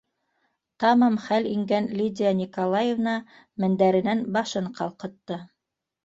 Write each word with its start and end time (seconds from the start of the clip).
Тамам 0.83 1.17
хәл 1.25 1.49
ингән 1.49 1.89
Лидия 1.99 2.31
Николаевна 2.39 3.13
мендәренән 3.65 4.23
башын 4.39 4.71
ҡалҡытты; 4.81 5.39